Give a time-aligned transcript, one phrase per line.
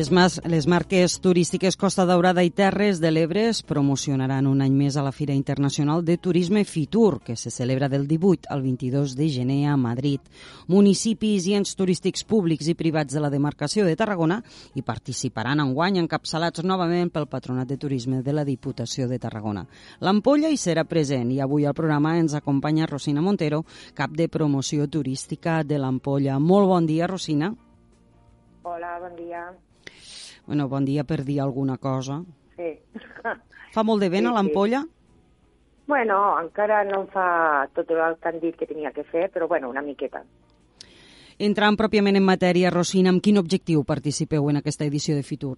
[0.00, 4.72] Les, mas, les marques turístiques Costa Daurada i Terres de l'Ebre es promocionaran un any
[4.72, 9.12] més a la Fira Internacional de Turisme Fitur, que se celebra del 18 al 22
[9.18, 10.24] de gener a Madrid.
[10.72, 14.40] Municipis i ens turístics públics i privats de la demarcació de Tarragona
[14.72, 19.68] hi participaran en guany encapçalats novament pel Patronat de Turisme de la Diputació de Tarragona.
[20.00, 24.88] L'Ampolla hi serà present i avui al programa ens acompanya Rosina Montero, cap de promoció
[24.88, 26.40] turística de l'Ampolla.
[26.40, 27.52] Molt bon dia, Rosina.
[28.64, 29.50] Hola, bon dia.
[30.46, 32.22] Bueno, bon dia per dir alguna cosa.
[32.56, 32.74] Sí.
[33.74, 34.84] Fa molt de vent Sí, a l'ampolla?
[35.90, 39.48] Bueno, encara no em fa tot el que han dit que tenia que fer, però
[39.50, 40.22] bueno, una miqueta.
[41.40, 45.56] Entrant pròpiament en matèria, Rosina, amb quin objectiu participeu en aquesta edició de Fitur?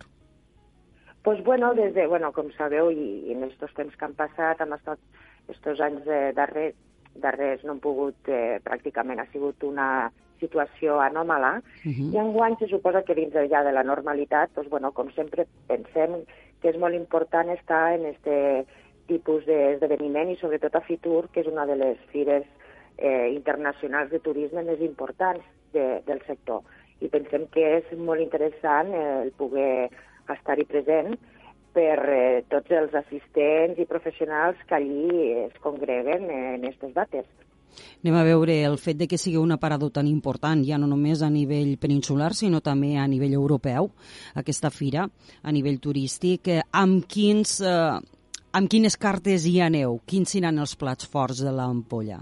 [1.22, 4.61] Pues bueno, des de, bueno, com sabeu, i, i en estos temps que han passat,
[4.62, 4.98] han estat
[5.52, 6.72] estos anys de darrer,
[7.14, 9.89] darrers no han pogut, eh, pràcticament ha sigut una
[10.43, 12.12] situació anòmala, Uh -huh.
[12.15, 16.25] i enguany se suposa que dins ja de la normalitat, doncs, bueno, com sempre pensem
[16.61, 18.67] que és molt important estar en este
[19.07, 22.47] tipus d'esdeveniment i sobretot a Fitur, que és una de les fires
[22.98, 26.63] eh, internacionals de turisme més importants de, del sector.
[27.01, 29.91] I pensem que és molt interessant eh, el poder
[30.31, 31.17] estar-hi present
[31.75, 37.27] per eh, tots els assistents i professionals que allí es congreguen en aquestes dates.
[38.03, 41.23] Anem a veure el fet de que sigui un aparador tan important, ja no només
[41.23, 43.91] a nivell peninsular, sinó també a nivell europeu,
[44.35, 45.07] aquesta fira,
[45.42, 46.48] a nivell turístic.
[46.48, 48.01] Eh, Amb, quins, eh,
[48.52, 50.01] amb quines cartes hi aneu?
[50.07, 52.20] Quins seran els plats forts de l'ampolla?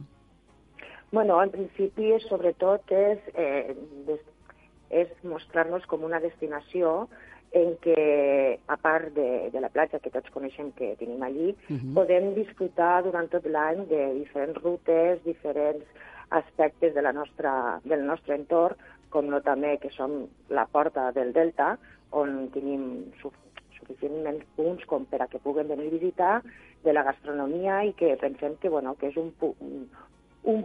[1.12, 3.74] Bueno, en principi, sobretot, és, eh,
[4.90, 7.08] és mostrar-nos com una destinació
[7.52, 11.76] en què, a part de, de la platja que tots coneixem que tenim allí, Uh
[11.76, 11.94] -huh.
[11.94, 15.84] podem disfrutar durant tot l'any de diferents rutes, diferents
[16.30, 18.76] aspectes de la nostra, del nostre entorn,
[19.10, 21.78] com no també que som la porta del Delta,
[22.10, 23.30] on tenim su
[23.78, 26.42] suficientment punts com per a que puguen venir a visitar
[26.84, 29.88] de la gastronomia i que pensem que, bueno, que és un, pu un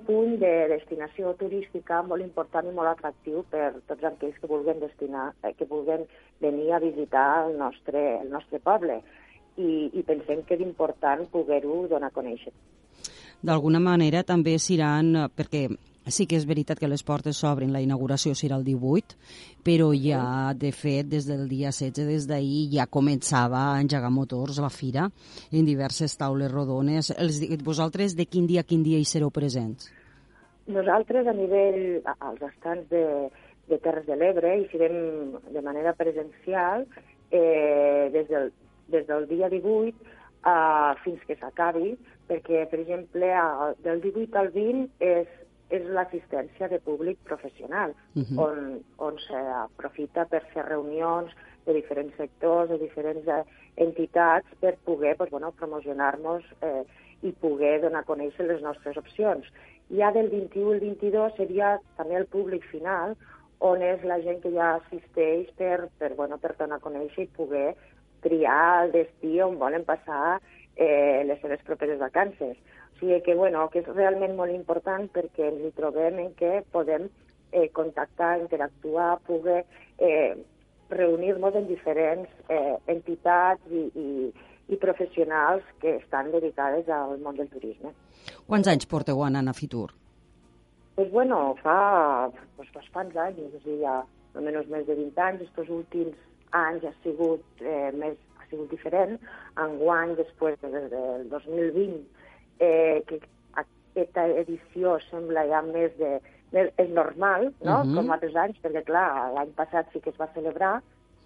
[0.06, 5.34] punt de destinació turística molt important i molt atractiu per tots aquells que vulguen destinar,
[5.44, 6.06] eh, que vulguen
[6.40, 9.02] venir a visitar el nostre, el nostre poble.
[9.58, 12.52] I, i pensem que és important poder-ho donar a conèixer.
[13.46, 15.68] D'alguna manera també seran, eh, perquè
[16.08, 19.18] sí que és veritat que les portes s'obrin, la inauguració serà el 18,
[19.66, 24.62] però ja, de fet, des del dia 16, des d'ahir, ja començava a engegar motors
[24.62, 25.10] la fira
[25.52, 27.12] en diverses taules rodones.
[27.18, 29.90] Els, vosaltres de quin dia a quin dia hi sereu presents?
[30.68, 33.30] Nosaltres, a nivell, als estants de,
[33.70, 36.86] de Terres de l'Ebre, hi serem de manera presencial
[37.32, 38.52] eh, des, del,
[38.94, 39.94] des del dia 18
[40.46, 41.96] uh, fins que s'acabi,
[42.30, 43.32] perquè, per exemple,
[43.86, 45.34] del 18 al 20 és,
[45.74, 48.40] és l'assistència de públic professional, Uh -huh.
[48.46, 51.32] on, on s'aprofita per fer reunions
[51.66, 53.44] de diferents sectors, de diferents eh,
[53.76, 56.84] entitats, per poder pues, bueno, promocionar-nos eh,
[57.22, 59.46] i poder donar a conèixer les nostres opcions.
[59.90, 63.16] Ja del 21 al 22 seria també el públic final,
[63.60, 67.36] on és la gent que ja assisteix per, per, bueno, per donar a conèixer i
[67.38, 67.76] poder
[68.22, 70.40] triar el destí on volen passar
[70.76, 72.58] eh, les seves properes vacances.
[72.96, 76.62] O sigui que, bueno, que és realment molt important perquè ens hi trobem en què
[76.72, 77.10] podem
[77.52, 79.64] eh, contactar, interactuar, poder
[80.00, 80.36] eh,
[80.90, 84.32] reunir-nos en diferents eh, entitats i, i,
[84.70, 87.94] i professionals que estan dedicades al món del turisme.
[88.48, 89.90] Quants anys porteu anant a Fitur?
[90.96, 93.96] Pues bueno, fa pues, bastants anys, és a dir, ja
[94.36, 96.16] almenys més de 20 anys, estos últims
[96.56, 98.16] anys ha sigut, eh, més,
[98.46, 99.18] ha sigut diferent.
[99.62, 102.00] Enguany, després de, del 2020,
[102.60, 103.20] eh, que
[103.96, 106.20] aquesta edició sembla ja més de...
[106.54, 107.96] Més, és normal, no?, Mhm.
[107.98, 110.82] com altres anys, perquè, clar, l'any passat sí que es va celebrar,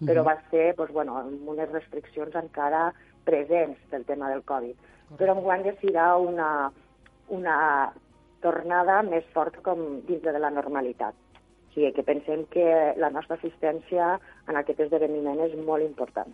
[0.08, 2.92] però va ser, doncs, bueno, amb unes restriccions encara
[3.24, 4.74] presents del tema del Covid.
[5.18, 6.72] Però enguany ja serà una,
[7.28, 7.92] una
[8.40, 11.14] tornada més forta com dins de la normalitat.
[11.14, 14.18] O sigui que pensem que la nostra assistència
[14.48, 16.32] en aquest esdeveniment és molt important.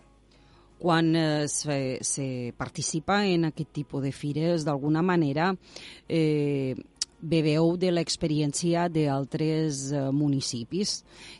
[0.79, 5.53] Quan eh, se, se participa en aquest tipus de fires, d'alguna manera
[6.07, 6.75] eh,
[7.17, 10.99] beveu de l'experiència d'altres eh, municipis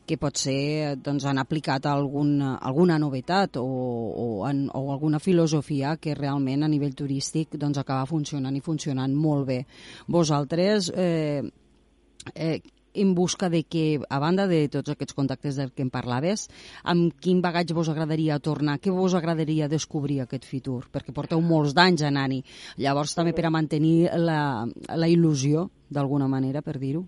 [0.10, 6.18] que potser doncs, han aplicat algun, alguna novetat o, o, en, o alguna filosofia que
[6.18, 9.60] realment a nivell turístic doncs, acaba funcionant i funcionant molt bé.
[10.08, 11.44] Vosaltres eh,
[12.34, 12.60] eh,
[13.02, 16.48] en busca de que, a banda de tots aquests contactes del que em parlaves,
[16.84, 18.80] amb quin bagatge vos agradaria tornar?
[18.84, 20.84] Què vos agradaria descobrir aquest futur?
[20.94, 22.42] Perquè porteu molts d'anys anant-hi.
[22.84, 24.42] Llavors, també per a mantenir la,
[24.96, 27.06] la il·lusió, d'alguna manera, per dir-ho.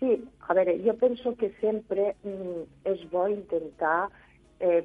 [0.00, 0.16] Sí,
[0.48, 4.08] a veure, jo penso que sempre mm, és bo intentar
[4.60, 4.82] eh,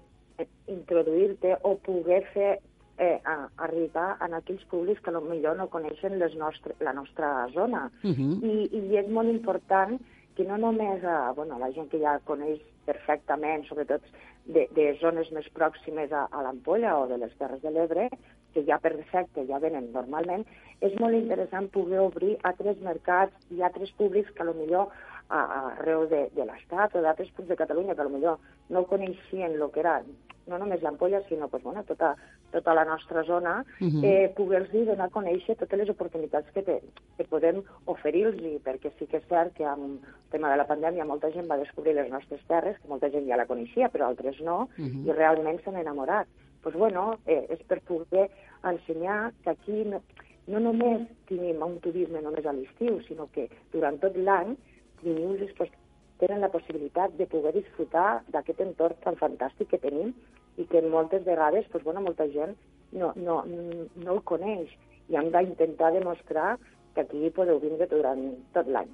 [0.68, 2.58] introduir-te o poder fer
[2.98, 7.90] eh, a arribar a aquells públics que millor no coneixen les nostre, la nostra zona.
[8.04, 8.44] Uh -huh.
[8.44, 10.00] I, I és molt important
[10.36, 14.02] que no només a, bueno, la gent que ja coneix perfectament, sobretot
[14.46, 18.10] de, de zones més pròximes a, a l'Ampolla o de les Terres de l'Ebre,
[18.54, 20.46] que ja per defecte ja venen normalment,
[20.82, 24.88] és molt interessant poder obrir altres mercats i altres públics que millor
[25.30, 25.40] a,
[25.80, 28.40] arreu de, de l'Estat o d'altres punts de Catalunya que millor
[28.70, 30.02] no coneixien el que era
[30.48, 32.16] no només l'ampolla, sinó pues, bueno, tota,
[32.56, 34.04] tota la nostra zona, uh -huh.
[34.04, 36.76] eh, poder-los donar a conèixer totes les oportunitats que, te,
[37.18, 38.36] que podem oferir-los,
[38.68, 41.64] perquè sí que és cert que amb el tema de la pandèmia molta gent va
[41.64, 45.08] descobrir les nostres terres, que molta gent ja la coneixia, però altres no, uh -huh.
[45.08, 46.28] i realment s'han enamorat.
[46.28, 48.30] Doncs pues, bueno, eh, és per poder
[48.64, 50.02] ensenyar que aquí no,
[50.48, 54.58] no només tenim un turisme només a l'estiu, sinó que durant tot l'any
[55.04, 55.70] tenim pues,
[56.18, 60.14] tenen la possibilitat de poder disfrutar d'aquest entorn tan fantàstic que tenim
[60.58, 62.56] i que moltes vegades pues, bueno, molta gent
[62.92, 64.72] no, no, no el coneix
[65.10, 66.56] i hem d'intentar demostrar
[66.96, 68.22] que aquí podeu vindre durant
[68.56, 68.92] tot l'any.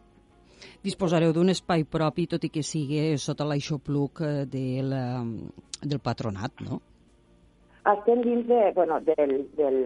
[0.85, 5.03] Disposareu d'un espai propi, tot i que sigui sota l'aixopluc eh, de la,
[5.81, 6.81] del patronat, no?
[7.91, 9.79] Estem dins de, bueno, del, del,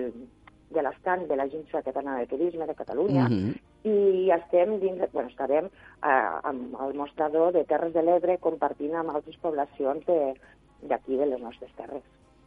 [0.76, 3.54] de l'estant de l'Agència Catalana de Turisme de Catalunya mm -hmm.
[3.92, 9.16] i estem dins, bueno, estarem eh, amb el mostrador de Terres de l'Ebre compartint amb
[9.16, 10.06] altres poblacions
[10.82, 12.04] d'aquí de, les nostres terres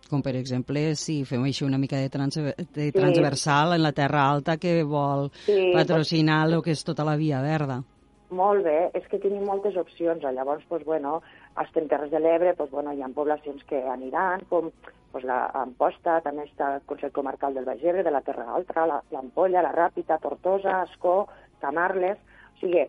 [0.08, 3.76] com per exemple si fem així una mica de, trans, de transversal sí.
[3.76, 7.82] en la Terra Alta que vol sí, patrocinar el que és tota la Via Verda.
[8.28, 10.24] Molt bé, és que tenim moltes opcions.
[10.36, 11.18] Llavors, doncs, bueno,
[11.62, 14.68] estem Terres de l'Ebre, doncs, bueno, hi ha poblacions que aniran, com
[15.12, 18.84] pues la Amposta, també està el Consell Comarcal del Baix Ebre, de la Terra Alta,
[19.12, 21.22] l'Ampolla, la, la Ràpita, Tortosa, Escó,
[21.64, 22.20] Camarles...
[22.58, 22.80] O sigui,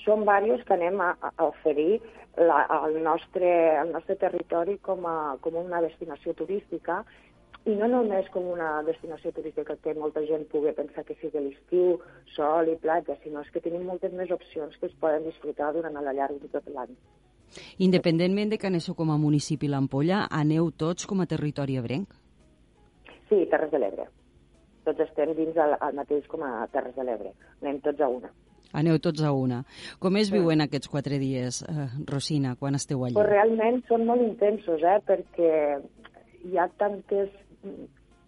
[0.00, 1.98] són diversos que anem a, a oferir
[2.38, 3.50] la, el, nostre,
[3.80, 7.02] el nostre territori com, a, com una destinació turística
[7.68, 11.98] i no només com una destinació turística que molta gent pugui pensar que sigui l'estiu,
[12.34, 16.08] sol i platja, sinó que tenim moltes més opcions que es poden disfrutar durant el
[16.16, 16.94] llarg de tot l'any.
[17.84, 22.14] Independentment de que aneu com a municipi l'Ampolla, aneu tots com a territori ebrenc?
[23.28, 24.08] Sí, Terres de l'Ebre.
[24.88, 27.34] Tots estem dins el, el mateix com a Terres de l'Ebre.
[27.60, 28.32] Anem tots a una.
[28.72, 29.62] Aneu tots a una.
[29.98, 33.14] Com es viuen aquests quatre dies, eh, Rosina, quan esteu allà?
[33.14, 35.80] Pues realment són molt intensos, eh, perquè
[36.44, 37.30] hi ha tantes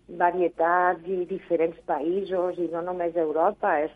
[0.09, 3.93] varietats i diferents països, i no només Europa, és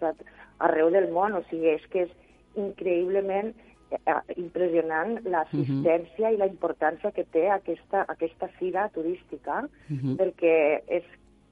[0.58, 2.10] arreu del món, o sigui, és que és
[2.54, 3.54] increïblement
[3.94, 6.34] Eh, impressionant l'assistència uh -huh.
[6.34, 10.16] i la importància que té aquesta, aquesta fira turística, uh -huh.
[10.16, 11.04] perquè és,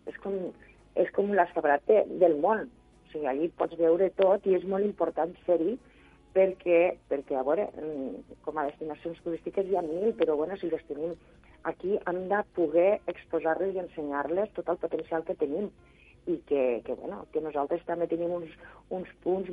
[0.07, 0.33] és, com,
[0.95, 2.69] és com l'escabrat del món.
[3.13, 5.77] Sigui, allí pots veure tot i és molt important ser-hi
[6.33, 10.71] perquè, perquè, a veure, mm, com a destinacions turístiques hi ha mil, però bueno, si
[10.71, 11.15] les tenim
[11.65, 15.69] aquí hem de poder exposar-les i ensenyar-les tot el potencial que tenim
[16.27, 18.51] i que, que, bueno, que nosaltres també tenim uns,
[18.91, 19.51] uns punts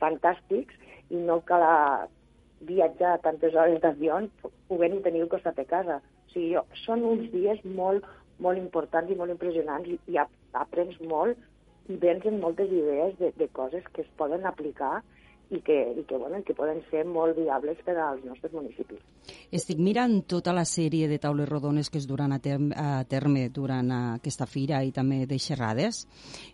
[0.00, 0.76] fantàstics
[1.10, 1.64] i no cal
[2.64, 4.20] viatjar tantes hores d'avió
[4.68, 6.00] podent tenir el costat de casa.
[6.28, 8.04] O sigui, jo, són uns dies molt,
[8.38, 10.20] molt importants i molt impressionants i, i
[10.52, 11.40] aprens molt
[11.88, 15.02] i vens en moltes idees de, de coses que es poden aplicar
[15.50, 19.00] i que, i que, bueno, que poden ser molt viables per als nostres municipis.
[19.52, 23.48] Estic mirant tota la sèrie de taules rodones que es duran a terme, a terme
[23.52, 26.06] durant aquesta fira i també de xerrades.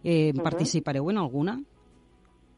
[0.03, 0.43] Eh, uh -huh.
[0.43, 1.61] Participareu en alguna?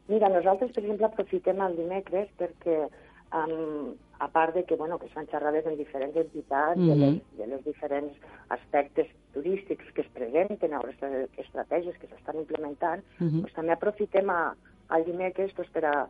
[0.07, 2.89] Mira, nosaltres, per exemple, aprofitem el dimecres perquè
[3.33, 6.89] um, a part de que, bueno, que es fan xerrades en diferents entitats, mm -hmm.
[6.89, 8.13] de, les, de les diferents
[8.49, 10.99] aspectes turístics que es presenten, o les
[11.41, 13.41] estratègies que s'estan implementant, mm -hmm.
[13.41, 14.55] doncs també aprofitem a,
[14.89, 16.07] al dimecres doncs, per a,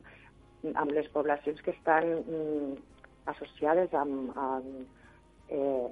[0.74, 2.78] amb les poblacions que estan mm,
[3.26, 4.86] associades amb, amb,
[5.50, 5.88] eh,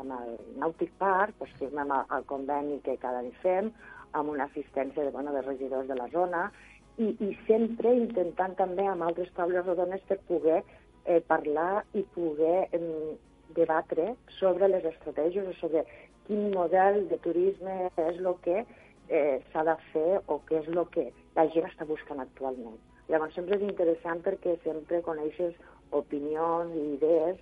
[0.00, 3.72] amb el Nàutic Park, doncs, firmem el, el conveni que cada any fem,
[4.12, 6.50] amb una assistència de, bueno, de regidors de la zona,
[6.98, 10.62] i, i sempre intentant també amb altres taules rodones per poder
[11.04, 13.16] eh, parlar i poder eh,
[13.56, 15.84] debatre sobre les estratègies o sobre
[16.30, 20.84] quin model de turisme és el que eh, s'ha de fer o què és el
[20.94, 22.78] que la gent està buscant actualment.
[23.10, 25.56] Llavors sempre és interessant perquè sempre coneixes
[25.90, 27.40] opinions i idees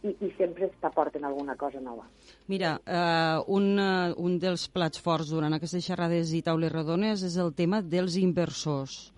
[0.00, 2.06] i, i sempre t'aporten alguna cosa nova.
[2.48, 7.36] Mira, uh, un, uh, un dels plats forts durant aquestes xerrades i taules rodones és
[7.36, 9.10] el tema dels inversors.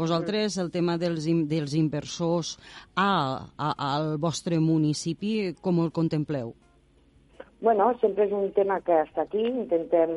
[0.00, 2.56] Vosaltres, el tema dels, dels inversors
[2.96, 6.54] a, a, al vostre municipi, com el contempleu?
[7.62, 10.10] Bueno, sempre és un tema que està aquí, intentem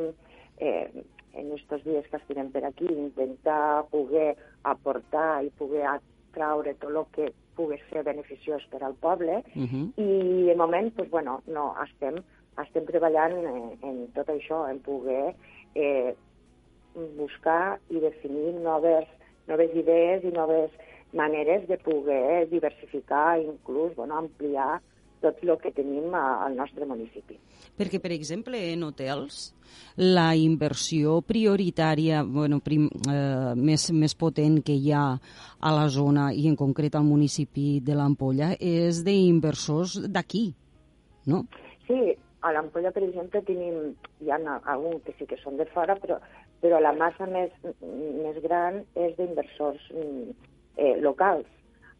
[0.58, 0.88] eh,
[1.38, 4.32] en aquests dies que estirem per aquí, intentar poder
[4.66, 9.84] aportar i poder atraure tot el que pugui ser beneficiós per al poble uh -huh.
[9.96, 12.18] i de moment, pues, bueno, no, estem,
[12.64, 15.36] estem treballant en, en tot això, en poder
[15.74, 16.14] eh,
[17.16, 19.06] buscar i definir noves,
[19.46, 20.70] noves idees i noves
[21.12, 24.80] maneres de poder diversificar, inclús bueno, ampliar
[25.22, 27.38] tot el que tenim al nostre municipi.
[27.76, 29.54] Perquè, per exemple, en hotels,
[29.96, 36.30] la inversió prioritària, bueno, prim, eh, més, més potent que hi ha a la zona
[36.32, 40.46] i en concret al municipi de l'Ampolla és d'inversors d'aquí,
[41.26, 41.44] no?
[41.86, 45.96] Sí, a l'Ampolla, per exemple, tenim, hi ha alguns que sí que són de fora,
[46.02, 46.20] però,
[46.62, 50.36] però la massa més, més gran és d'inversors mm,
[50.76, 51.48] eh, locals.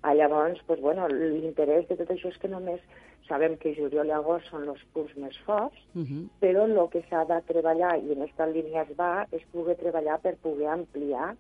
[0.02, 2.82] Ah, llavors, pues, bueno, l'interès de tot això és que només
[3.26, 6.28] sabem que juliol i agost són els punts més forts, uh -huh.
[6.40, 10.20] però el que s'ha de treballar, i en aquesta línia es va, és poder treballar
[10.20, 11.34] per poder ampliar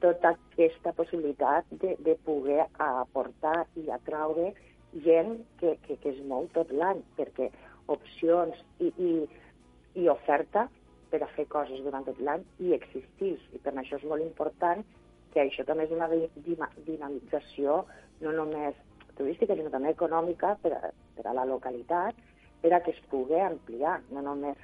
[0.00, 4.52] tota aquesta possibilitat de, de poder aportar i atraure
[5.04, 7.50] gent que, que, que es mou tot l'any, perquè
[7.86, 9.12] opcions i, i,
[9.94, 10.68] i oferta
[11.10, 14.84] per a fer coses durant tot l'any i existís, i per això és molt important
[15.36, 17.82] que això també és una dinamització
[18.24, 18.76] no només
[19.18, 22.16] turística, sinó també econòmica per a, per a la localitat,
[22.62, 24.60] per a que es pugui ampliar, no només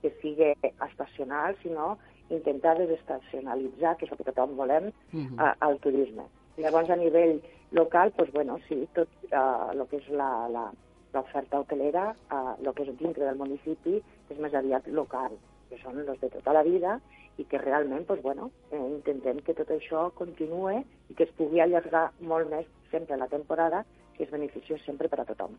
[0.00, 0.54] que sigui
[0.86, 1.96] estacional, sinó
[2.32, 5.36] intentar desestacionalitzar, que és el que tothom volem, uh -huh.
[5.44, 6.24] a, al turisme.
[6.56, 7.42] Llavors, a nivell
[7.72, 10.72] local, doncs, bueno, sí, tot uh, el que és la, la,
[11.12, 15.36] l'oferta hotelera, uh, el que és dintre del municipi, és més aviat local,
[15.68, 17.00] que són els de tota la vida
[17.36, 21.60] i que realment doncs, bueno, eh, intentem que tot això continue i que es pugui
[21.60, 23.84] allargar molt més sempre la temporada
[24.16, 25.54] que és beneficiós sempre per a tothom.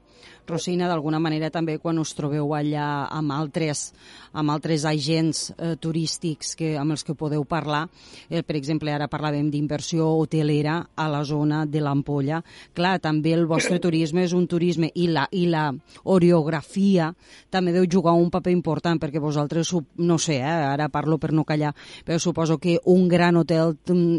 [0.49, 3.91] Rosina, d'alguna manera també quan us trobeu allà amb altres,
[4.33, 7.85] amb altres agents eh, turístics que, amb els que podeu parlar,
[8.29, 12.41] eh, per exemple, ara parlàvem d'inversió hotelera a la zona de l'Ampolla,
[12.73, 15.69] clar, també el vostre turisme és un turisme i la, i la
[16.03, 17.11] oreografia
[17.53, 21.45] també deu jugar un paper important perquè vosaltres, no sé, eh, ara parlo per no
[21.45, 21.73] callar,
[22.05, 23.77] però suposo que un gran hotel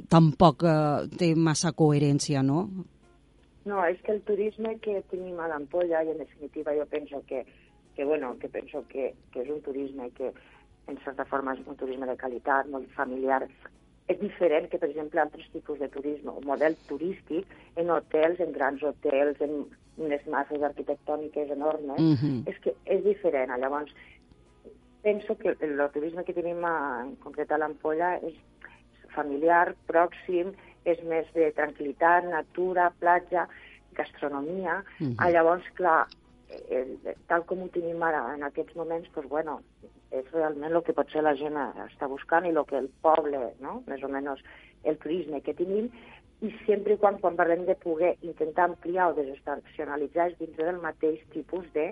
[0.08, 0.76] tampoc eh,
[1.18, 2.68] té massa coherència, no?
[3.68, 7.44] No, és que el turisme que tenim a l'Ampolla, i en definitiva jo penso que,
[7.96, 10.32] que, bueno, que, penso que, que és un turisme que
[10.88, 13.42] en certa forma és un turisme de qualitat, molt familiar,
[14.08, 18.54] és diferent que, per exemple, altres tipus de turisme, o model turístic, en hotels, en
[18.56, 19.66] grans hotels, en
[19.98, 22.48] unes masses arquitectòniques enormes, mm -hmm.
[22.48, 23.52] és que és diferent.
[23.58, 23.92] Llavors,
[25.02, 28.34] penso que el, el turisme que tenim a, en concret a l'Ampolla és
[29.14, 30.54] familiar, pròxim,
[30.92, 33.48] és més de tranquil·litat, natura, platja,
[33.98, 34.82] gastronomia.
[35.00, 35.14] Uh -huh.
[35.18, 36.06] ah, llavors, clar,
[36.70, 39.60] el, tal com ho tenim ara en aquests moments, doncs, bueno,
[40.10, 43.82] és realment el que potser la gent està buscant i el que el poble, no?
[43.86, 44.40] més o menys
[44.84, 45.90] el turisme que tenim,
[46.40, 50.80] i sempre i quan, quan parlem de poder intentar ampliar o desestacionalitzar és dintre del
[50.80, 51.88] mateix tipus de,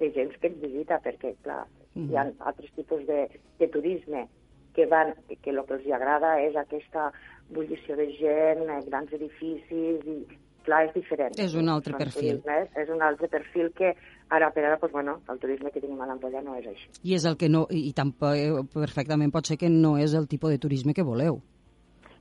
[0.00, 2.10] de gent que ens visita, perquè, clar, uh -huh.
[2.10, 4.28] hi ha altres tipus de, de turisme
[4.74, 7.10] que van, que el que els agrada és aquesta
[7.54, 10.18] bullició de gent, grans edificis, i
[10.64, 11.38] clar, és diferent.
[11.40, 12.40] És un altre perfil.
[12.42, 13.94] Turisme, és un altre perfil que
[14.34, 16.88] ara per ara, pues, bueno, el turisme que tenim a l'Ampolla no és així.
[17.04, 20.28] I és el que no, i tampoc, eh, perfectament pot ser que no és el
[20.28, 21.40] tipus de turisme que voleu.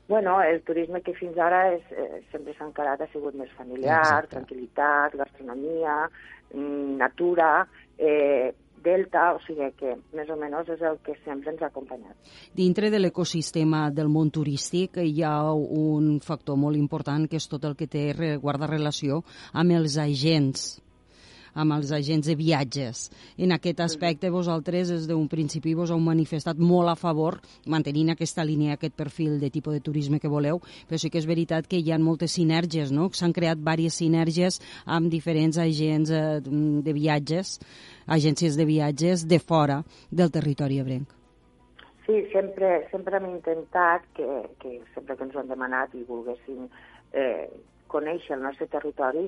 [0.07, 4.01] Bueno, el turisme que fins ara és, eh, sempre s'ha encarat ha sigut més familiar,
[4.01, 4.35] Exacte.
[4.35, 6.09] tranquil·litat, gastronomia,
[6.53, 7.65] mm, natura,
[7.97, 8.53] eh,
[8.83, 12.15] delta, o sigui que més o menys és el que sempre ens ha acompanyat.
[12.55, 17.65] Dintre de l'ecosistema del món turístic hi ha un factor molt important que és tot
[17.69, 18.09] el que té
[18.41, 19.23] guarda relació
[19.53, 20.83] amb els agents
[21.53, 23.09] amb els agents de viatges.
[23.37, 28.45] En aquest aspecte vosaltres des d'un principi vos heu manifestat molt a favor mantenint aquesta
[28.45, 31.79] línia, aquest perfil de tipus de turisme que voleu, però sí que és veritat que
[31.79, 33.09] hi ha moltes sinergies, no?
[33.13, 37.59] S'han creat diverses sinergies amb diferents agents eh, de viatges,
[38.07, 41.19] agències de viatges de fora del territori ebrenc.
[42.05, 44.27] Sí, sempre, sempre hem intentat que,
[44.59, 46.65] que sempre que ens ho han demanat i volguéssim
[47.13, 47.47] eh,
[47.93, 49.27] conèixer el nostre territori,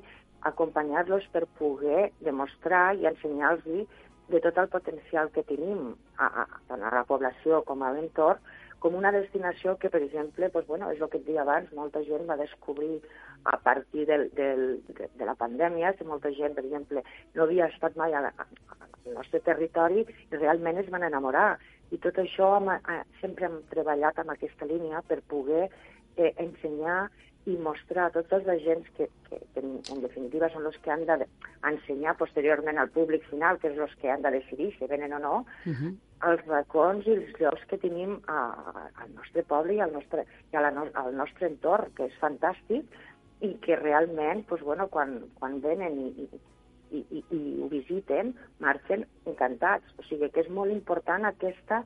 [0.49, 3.87] acompanyar-los per poder demostrar i ensenyar-los
[4.29, 8.41] de tot el potencial que tenim a, a, tant a la població com a l'entorn,
[8.85, 12.03] com una destinació que, per exemple, doncs, bueno, és el que et deia abans, molta
[12.05, 12.99] gent va descobrir
[13.49, 14.65] a partir del, del,
[14.97, 17.01] de, de la pandèmia, que molta gent, per exemple,
[17.33, 18.29] no havia estat mai al
[19.13, 21.55] nostre territori i realment es van enamorar.
[21.93, 22.71] I tot això hem,
[23.21, 25.67] sempre hem treballat amb aquesta línia per poder
[26.17, 27.07] eh, ensenyar
[27.45, 31.05] i mostrar a tots els agents que, que, que en, definitiva són els que han
[31.05, 35.19] d'ensenyar posteriorment al públic final, que és els que han de decidir si venen o
[35.19, 35.35] no,
[35.65, 35.91] uh -huh.
[36.29, 38.39] els racons i els llocs que tenim a,
[38.71, 42.05] a, al nostre poble i al nostre, i a la no, al nostre entorn, que
[42.05, 42.85] és fantàstic,
[43.41, 46.27] i que realment, doncs, bueno, quan, quan venen i, i,
[46.97, 49.85] i, i, i ho visiten, marxen encantats.
[49.99, 51.83] O sigui que és molt important aquesta,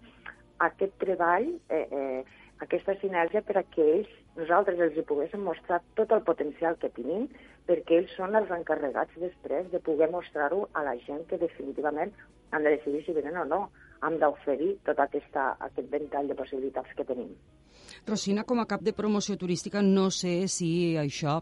[0.59, 2.23] aquest treball eh, eh,
[2.59, 6.91] aquesta sinergia per a que ells, nosaltres els hi poguéssim mostrar tot el potencial que
[6.95, 7.27] tenim,
[7.69, 12.13] perquè ells són els encarregats després de poder mostrar-ho a la gent que definitivament
[12.51, 13.61] han de decidir si venen o no.
[14.05, 17.33] Hem d'oferir tot aquesta, aquest ventall de possibilitats que tenim.
[18.07, 21.41] Rosina, com a cap de promoció turística, no sé si això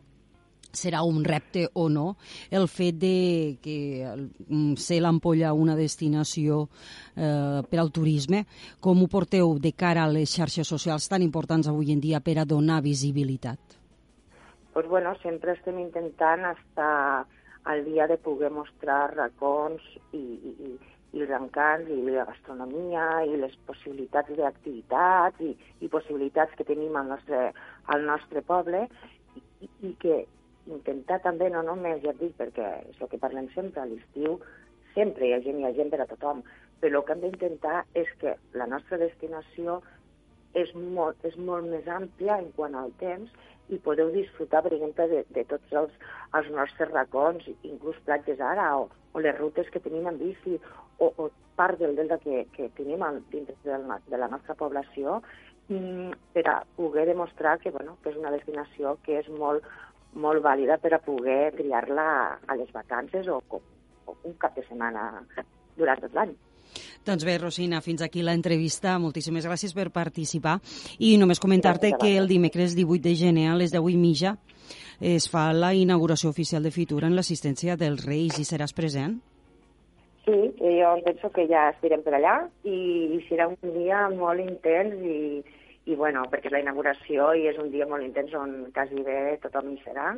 [0.78, 2.08] serà un repte o no
[2.52, 6.68] el fet de que mm, ser l'Ampolla una destinació
[7.16, 8.46] eh, per al turisme,
[8.80, 12.38] com ho porteu de cara a les xarxes socials tan importants avui en dia per
[12.40, 13.60] a donar visibilitat?
[14.74, 17.26] Pues bueno, sempre estem intentant estar
[17.68, 19.82] al dia de poder mostrar racons
[20.14, 20.70] i, i, i,
[21.18, 27.10] i els i la gastronomia i les possibilitats d'activitats i, i possibilitats que tenim al
[27.10, 27.52] nostre,
[27.94, 28.86] al nostre poble
[29.36, 30.26] i, i que
[30.68, 34.40] intentar també, no només, ja et dic, perquè és el que parlem sempre, a l'estiu
[34.94, 36.42] sempre hi ha gent, hi ha gent per a tothom,
[36.82, 39.82] però el que hem d'intentar és que la nostra destinació
[40.58, 43.32] és molt, és molt més àmplia en quant al temps
[43.70, 45.98] i podeu disfrutar, per exemple, de, de tots els,
[46.40, 50.56] els nostres racons, inclús platges ara, o, o les rutes que tenim en bici,
[51.04, 55.20] o, o part del delta que, que tenim dintre de la, de la nostra població,
[55.68, 59.66] mm, per a poder demostrar que, bueno, que és una destinació que és molt,
[60.18, 62.10] molt vàlida per a poder triar-la
[62.48, 65.08] a les vacances o, o un cap de setmana
[65.78, 66.36] durant tot l'any.
[67.08, 68.98] Doncs bé, Rosina, fins aquí l'entrevista.
[69.00, 70.58] Moltíssimes gràcies per participar.
[71.00, 74.36] I només comentar-te que el dimecres 18 de gener a les 10 i mitja
[75.00, 79.20] es fa la inauguració oficial de Fitura en l'assistència dels Reis i seràs present?
[80.28, 82.36] Sí, jo penso que ja estirem per allà
[82.68, 85.20] i serà un dia molt intens i,
[85.88, 89.38] i bueno, perquè és la inauguració i és un dia molt intens on quasi bé
[89.44, 90.12] tothom hi serà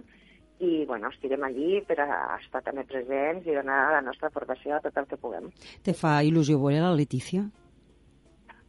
[0.59, 4.81] i bueno, estirem allí per a estar també presents i donar la nostra aportació a
[4.83, 5.47] tot el que puguem.
[5.85, 7.45] Te fa il·lusió veure la Letícia?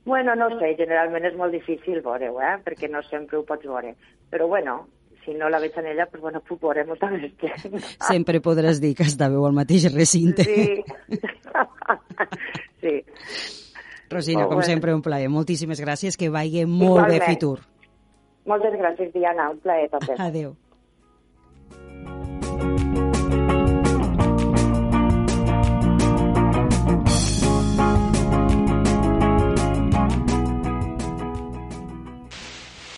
[0.05, 2.55] Bueno, no sé, generalment és molt difícil veure-ho, eh?
[2.65, 3.97] perquè no sempre ho pots veure.
[4.31, 4.77] Però bueno,
[5.25, 7.77] si no la veig en ella, pues bueno, puc veure molta més gent.
[8.13, 10.47] Sempre podràs dir que estàveu al mateix recinte.
[10.47, 10.81] Sí.
[12.85, 12.95] sí.
[14.11, 15.29] Rosina, com sempre, un plaer.
[15.31, 17.21] Moltíssimes gràcies, que vagi molt Igualment.
[17.21, 17.59] bé Fitur.
[18.51, 20.17] Moltes gràcies, Diana, un plaer també.
[20.19, 20.57] Adéu.